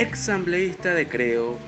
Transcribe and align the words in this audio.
exambleísta 0.00 0.94
de 0.94 1.06
Creo, 1.06 1.58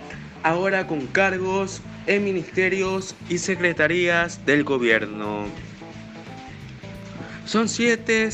ahora 0.43 0.87
con 0.87 1.07
cargos 1.09 1.83
en 2.07 2.25
ministerios 2.25 3.15
y 3.29 3.39
secretarías 3.39 4.45
del 4.47 4.65
gobierno. 4.65 5.45
Son 7.45 7.69
siete 7.69 8.29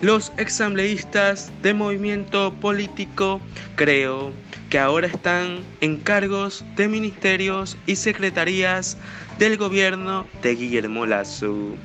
los 0.00 0.32
exambleístas 0.38 1.52
de 1.62 1.74
movimiento 1.74 2.52
político 2.54 3.40
Creo 3.76 4.32
que 4.70 4.78
ahora 4.78 5.08
están 5.08 5.60
en 5.80 5.98
cargos 5.98 6.64
de 6.76 6.88
ministerios 6.88 7.76
y 7.86 7.96
secretarías 7.96 8.96
del 9.38 9.56
gobierno 9.56 10.26
de 10.42 10.54
Guillermo 10.54 11.06
Lazo. 11.06 11.76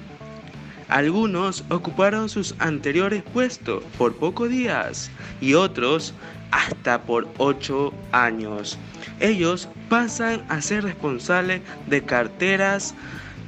Algunos 0.89 1.63
ocuparon 1.69 2.29
sus 2.29 2.55
anteriores 2.57 3.21
puestos 3.21 3.83
por 3.97 4.15
pocos 4.15 4.49
días 4.49 5.11
y 5.39 5.53
otros 5.53 6.15
hasta 6.51 7.03
por 7.03 7.27
ocho 7.37 7.93
años. 8.11 8.77
Ellos 9.19 9.69
pasan 9.87 10.43
a 10.49 10.61
ser 10.61 10.83
responsables 10.83 11.61
de 11.87 12.03
carteras 12.03 12.95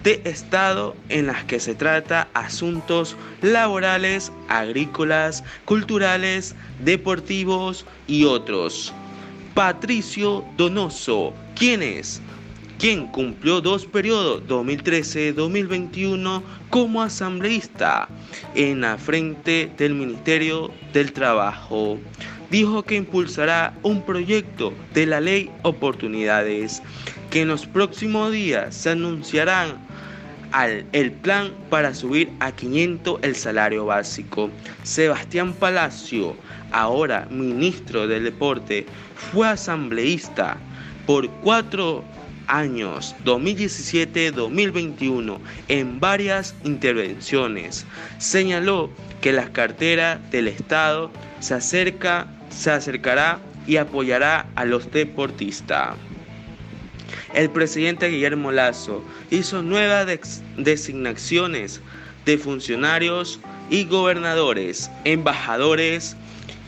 de 0.04 0.22
Estado 0.24 0.96
en 1.10 1.28
las 1.28 1.44
que 1.46 1.60
se 1.60 1.74
trata 1.76 2.28
asuntos 2.34 3.16
laborales, 3.42 4.32
agrícolas, 4.48 5.44
culturales, 5.66 6.56
deportivos 6.84 7.86
y 8.08 8.26
otros. 8.26 8.94
Patricio 9.56 10.46
Donoso, 10.58 11.34
¿quién 11.56 11.82
es? 11.82 12.22
Quien 12.82 13.06
cumplió 13.06 13.62
dos 13.62 13.86
periodos, 13.86 14.42
2013-2021, 14.48 16.42
como 16.72 17.04
asambleísta 17.04 18.10
en 18.56 18.82
la 18.82 18.98
frente 18.98 19.72
del 19.78 19.94
Ministerio 19.94 20.72
del 20.92 21.14
Trabajo. 21.14 22.00
Dijo 22.50 22.82
que 22.82 22.96
impulsará 22.96 23.78
un 23.84 24.02
proyecto 24.02 24.74
de 24.96 25.06
la 25.06 25.22
ley 25.22 25.52
Oportunidades, 25.62 26.82
que 27.30 27.42
en 27.42 27.50
los 27.50 27.68
próximos 27.68 28.32
días 28.32 28.76
se 28.76 28.90
anunciarán 28.90 29.78
al, 30.52 30.84
el 30.92 31.12
plan 31.12 31.52
para 31.70 31.94
subir 31.94 32.32
a 32.40 32.52
500 32.52 33.20
el 33.22 33.36
salario 33.36 33.86
básico. 33.86 34.50
Sebastián 34.82 35.54
Palacio, 35.54 36.36
ahora 36.72 37.28
ministro 37.30 38.08
del 38.08 38.24
Deporte, 38.24 38.88
fue 39.32 39.48
asambleísta 39.50 40.58
por 41.06 41.30
cuatro 41.42 42.04
años 42.52 43.16
2017-2021 43.26 45.40
en 45.70 46.00
varias 46.00 46.54
intervenciones. 46.64 47.88
Señaló 48.20 48.92
que 49.22 49.32
la 49.32 49.52
cartera 49.52 50.22
del 50.32 50.48
Estado 50.48 51.10
se 51.40 51.56
acerca, 51.56 52.28
se 52.50 52.70
acercará 52.72 53.40
y 53.66 53.78
apoyará 53.78 54.46
a 54.56 54.66
los 54.66 54.92
deportistas. 54.92 55.96
El 57.34 57.50
presidente 57.50 58.10
Guillermo 58.10 58.52
Lazo 58.52 59.04
hizo 59.30 59.64
nuevas 59.64 60.42
designaciones 60.58 61.82
de 62.26 62.38
funcionarios 62.38 63.40
y 63.70 63.86
gobernadores, 63.86 64.92
embajadores 65.06 66.18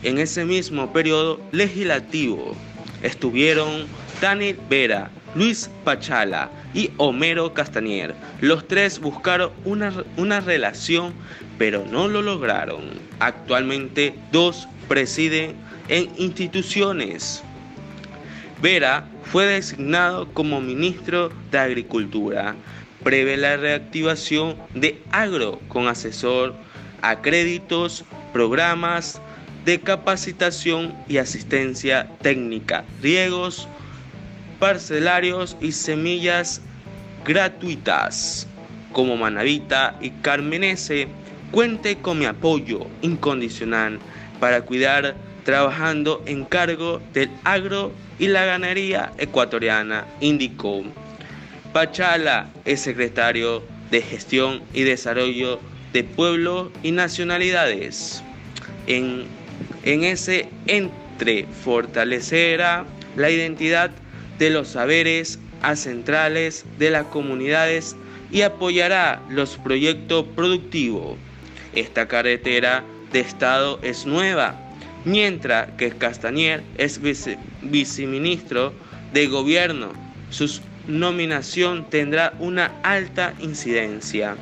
en 0.02 0.18
ese 0.18 0.44
mismo 0.44 0.92
periodo 0.92 1.40
legislativo. 1.52 2.56
Estuvieron 3.02 3.86
Daniel 4.20 4.58
Vera, 4.70 5.10
Luis 5.34 5.70
Pachala 5.84 6.50
y 6.74 6.90
Homero 6.96 7.52
Castañer. 7.52 8.14
Los 8.40 8.66
tres 8.68 9.00
buscaron 9.00 9.50
una, 9.64 9.92
una 10.16 10.40
relación, 10.40 11.12
pero 11.58 11.84
no 11.90 12.08
lo 12.08 12.22
lograron. 12.22 12.82
Actualmente 13.18 14.14
dos 14.32 14.68
presiden 14.88 15.56
en 15.88 16.10
instituciones. 16.16 17.42
Vera 18.62 19.06
fue 19.24 19.46
designado 19.46 20.28
como 20.32 20.60
ministro 20.60 21.30
de 21.50 21.58
Agricultura. 21.58 22.54
Prevé 23.02 23.36
la 23.36 23.56
reactivación 23.56 24.56
de 24.74 25.02
agro 25.10 25.60
con 25.68 25.88
asesor 25.88 26.54
a 27.02 27.20
créditos, 27.20 28.04
programas 28.32 29.20
de 29.64 29.80
capacitación 29.80 30.94
y 31.08 31.18
asistencia 31.18 32.08
técnica, 32.22 32.84
riegos, 33.02 33.68
parcelarios 34.58 35.56
y 35.60 35.72
semillas 35.72 36.60
gratuitas. 37.24 38.46
Como 38.92 39.16
Manavita 39.16 39.96
y 40.00 40.10
Carmenese, 40.10 41.08
cuente 41.50 41.96
con 41.96 42.18
mi 42.18 42.26
apoyo 42.26 42.86
incondicional 43.02 43.98
para 44.40 44.62
cuidar 44.62 45.16
trabajando 45.44 46.22
en 46.26 46.44
cargo 46.44 47.00
del 47.12 47.30
agro 47.44 47.92
y 48.18 48.28
la 48.28 48.44
ganadería 48.44 49.12
ecuatoriana, 49.18 50.06
indicó. 50.20 50.82
Pachala 51.72 52.50
es 52.64 52.80
secretario 52.80 53.62
de 53.90 54.00
Gestión 54.00 54.62
y 54.72 54.82
Desarrollo 54.82 55.60
de 55.92 56.04
Pueblos 56.04 56.70
y 56.82 56.92
Nacionalidades. 56.92 58.22
En, 58.86 59.24
en 59.82 60.04
ese 60.04 60.48
entre 60.66 61.46
fortalecerá 61.46 62.84
la 63.16 63.30
identidad 63.30 63.90
de 64.38 64.50
los 64.50 64.68
saberes 64.68 65.38
a 65.62 65.76
centrales 65.76 66.64
de 66.78 66.90
las 66.90 67.06
comunidades 67.06 67.96
y 68.30 68.42
apoyará 68.42 69.22
los 69.30 69.56
proyectos 69.56 70.26
productivos. 70.34 71.16
Esta 71.74 72.06
carretera 72.08 72.84
de 73.12 73.20
Estado 73.20 73.78
es 73.82 74.06
nueva, 74.06 74.60
mientras 75.04 75.70
que 75.72 75.90
Castañer 75.90 76.62
es 76.76 77.00
viceministro 77.62 78.72
de 79.12 79.26
Gobierno. 79.26 79.92
Su 80.30 80.60
nominación 80.86 81.88
tendrá 81.88 82.34
una 82.38 82.72
alta 82.82 83.34
incidencia 83.40 84.36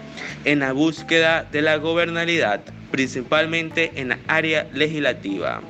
en 0.44 0.60
la 0.60 0.72
búsqueda 0.72 1.46
de 1.52 1.62
la 1.62 1.76
gobernabilidad, 1.76 2.62
principalmente 2.90 3.92
en 3.94 4.08
la 4.08 4.18
área 4.26 4.66
legislativa. 4.72 5.60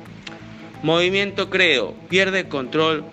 Movimiento 0.81 1.49
Creo 1.49 1.93
pierde 2.09 2.47
control 2.47 3.05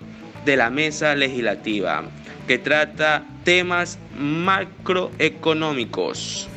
de 0.45 0.57
la 0.57 0.69
mesa 0.69 1.15
legislativa, 1.15 2.03
que 2.47 2.57
trata 2.57 3.25
temas 3.43 3.99
macroeconómicos. 4.17 6.47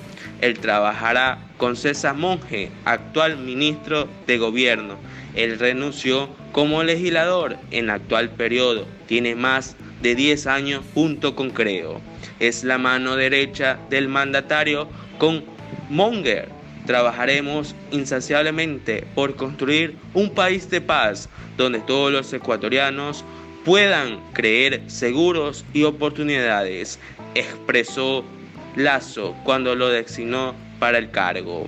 Él 0.41 0.59
trabajará 0.59 1.39
con 1.57 1.77
César 1.77 2.17
Monge, 2.17 2.71
actual 2.85 3.39
ministro 3.39 4.09
de 4.27 4.39
Gobierno. 4.39 4.97
Él 5.35 5.59
renunció 5.59 6.29
como 6.53 6.83
legislador 6.83 7.57
en 7.71 7.85
el 7.85 7.91
actual 7.91 8.31
periodo. 8.31 8.87
Tiene 9.07 9.35
más 9.35 9.77
de 10.03 10.15
10 10.15 10.47
años 10.47 10.85
junto 10.95 11.35
con 11.35 11.51
Creo. 11.51 12.01
Es 12.41 12.65
la 12.65 12.79
mano 12.79 13.17
derecha 13.17 13.79
del 13.91 14.09
mandatario 14.09 14.89
con 15.19 15.45
Monger. 15.89 16.49
Trabajaremos 16.87 17.75
insaciablemente 17.91 19.07
por 19.15 19.37
construir 19.37 19.97
un 20.13 20.31
país 20.31 20.69
de 20.69 20.83
paz 20.83 21.31
donde 21.57 21.81
todos 21.81 22.13
los 22.13 22.33
ecuatorianos 22.33 23.25
puedan 23.65 24.21
creer 24.33 24.83
seguros 24.89 25.65
y 25.73 25.85
oportunidades, 25.85 26.99
expresó 27.35 28.25
Lazo 28.77 29.35
cuando 29.45 29.75
lo 29.75 29.89
designó 29.89 30.55
para 30.79 30.99
el 30.99 31.11
cargo. 31.11 31.67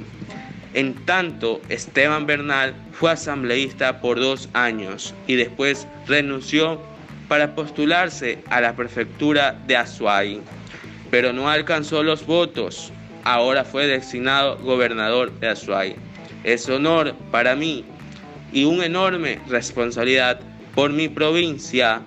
En 0.75 0.95
tanto, 1.07 1.61
Esteban 1.71 2.27
Bernal 2.27 2.75
fue 2.93 3.13
asambleísta 3.13 4.01
por 4.01 4.21
dos 4.21 4.49
años 4.53 5.15
y 5.27 5.37
después 5.37 5.87
renunció 6.07 6.81
para 7.29 7.55
postularse 7.55 8.39
a 8.51 8.61
la 8.61 8.77
prefectura 8.77 9.59
de 9.67 9.77
Azuay, 9.77 10.41
pero 11.11 11.33
no 11.33 11.49
alcanzó 11.49 12.03
los 12.03 12.27
votos. 12.27 12.93
Ahora 13.25 13.65
fue 13.65 13.87
designado 13.87 14.59
gobernador 14.59 15.33
de 15.41 15.49
Azuay. 15.49 15.97
Es 16.45 16.69
honor 16.69 17.15
para 17.31 17.57
mí 17.57 17.85
y 18.53 18.65
una 18.65 18.85
enorme 18.87 19.41
responsabilidad 19.49 20.41
por 20.77 20.93
mi 20.93 21.09
provincia 21.09 22.03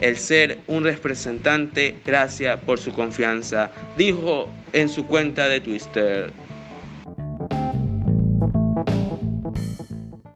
el 0.00 0.16
ser 0.16 0.58
un 0.66 0.84
representante, 0.84 1.96
gracias 2.04 2.58
por 2.60 2.80
su 2.80 2.92
confianza, 2.92 3.70
dijo 3.98 4.48
en 4.72 4.88
su 4.88 5.06
cuenta 5.06 5.46
de 5.48 5.60
Twitter. 5.60 6.32